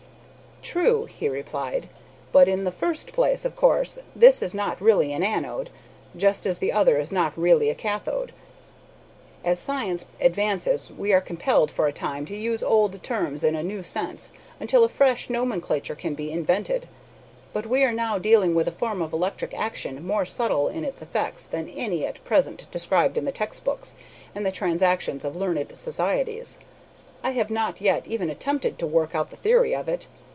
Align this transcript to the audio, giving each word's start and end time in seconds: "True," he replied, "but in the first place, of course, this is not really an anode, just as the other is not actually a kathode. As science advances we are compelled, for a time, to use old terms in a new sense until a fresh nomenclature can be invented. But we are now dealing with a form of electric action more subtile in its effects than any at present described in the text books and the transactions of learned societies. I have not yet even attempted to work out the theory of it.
"True," 0.63 1.05
he 1.07 1.27
replied, 1.27 1.89
"but 2.31 2.47
in 2.47 2.63
the 2.65 2.71
first 2.71 3.11
place, 3.13 3.43
of 3.45 3.55
course, 3.57 3.97
this 4.15 4.41
is 4.41 4.53
not 4.53 4.79
really 4.79 5.11
an 5.11 5.23
anode, 5.23 5.69
just 6.15 6.45
as 6.45 6.59
the 6.59 6.71
other 6.71 6.97
is 6.99 7.11
not 7.11 7.31
actually 7.33 7.69
a 7.69 7.75
kathode. 7.75 8.31
As 9.43 9.59
science 9.59 10.05
advances 10.21 10.89
we 10.89 11.11
are 11.13 11.19
compelled, 11.19 11.71
for 11.71 11.87
a 11.87 11.91
time, 11.91 12.25
to 12.27 12.37
use 12.37 12.63
old 12.63 13.01
terms 13.03 13.43
in 13.43 13.55
a 13.55 13.63
new 13.63 13.81
sense 13.83 14.31
until 14.61 14.83
a 14.83 14.87
fresh 14.87 15.29
nomenclature 15.31 15.95
can 15.95 16.13
be 16.13 16.31
invented. 16.31 16.87
But 17.51 17.65
we 17.65 17.83
are 17.83 17.91
now 17.91 18.17
dealing 18.19 18.53
with 18.55 18.67
a 18.67 18.71
form 18.71 19.01
of 19.01 19.11
electric 19.11 19.53
action 19.55 20.05
more 20.05 20.25
subtile 20.25 20.69
in 20.69 20.85
its 20.85 21.01
effects 21.01 21.47
than 21.47 21.67
any 21.69 22.05
at 22.05 22.23
present 22.23 22.69
described 22.71 23.17
in 23.17 23.25
the 23.25 23.33
text 23.33 23.63
books 23.65 23.93
and 24.35 24.45
the 24.45 24.51
transactions 24.53 25.25
of 25.25 25.35
learned 25.35 25.75
societies. 25.75 26.57
I 27.23 27.31
have 27.31 27.49
not 27.49 27.81
yet 27.81 28.07
even 28.07 28.29
attempted 28.29 28.79
to 28.79 28.87
work 28.87 29.13
out 29.15 29.31
the 29.31 29.35
theory 29.35 29.75
of 29.75 29.89
it. 29.89 30.07